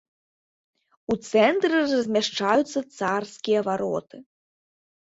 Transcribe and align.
У 1.11 1.17
цэнтры 1.29 1.73
размяшчаюцца 1.91 2.79
царскія 2.99 3.59
вароты. 3.71 4.17